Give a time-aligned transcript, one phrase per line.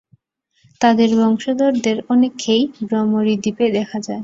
[0.81, 2.61] তাদের বংশধরদের অনেককেই
[2.91, 4.19] রমরী দ্বীপে দেখা যায়।